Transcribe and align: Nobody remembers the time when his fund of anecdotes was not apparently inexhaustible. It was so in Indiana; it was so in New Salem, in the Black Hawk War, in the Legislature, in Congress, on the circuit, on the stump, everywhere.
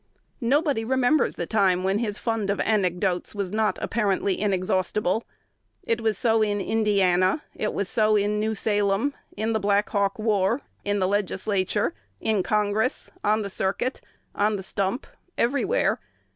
Nobody 0.41 0.83
remembers 0.83 1.35
the 1.35 1.45
time 1.45 1.83
when 1.83 1.99
his 1.99 2.17
fund 2.17 2.49
of 2.49 2.59
anecdotes 2.61 3.35
was 3.35 3.51
not 3.51 3.77
apparently 3.83 4.41
inexhaustible. 4.41 5.25
It 5.83 6.01
was 6.01 6.17
so 6.17 6.41
in 6.41 6.59
Indiana; 6.59 7.43
it 7.53 7.71
was 7.71 7.87
so 7.87 8.15
in 8.15 8.39
New 8.39 8.55
Salem, 8.55 9.13
in 9.37 9.53
the 9.53 9.59
Black 9.59 9.87
Hawk 9.89 10.17
War, 10.17 10.59
in 10.83 10.97
the 10.97 11.07
Legislature, 11.07 11.93
in 12.19 12.41
Congress, 12.41 13.11
on 13.23 13.43
the 13.43 13.49
circuit, 13.51 14.01
on 14.33 14.55
the 14.55 14.63
stump, 14.63 15.05
everywhere. 15.37 15.99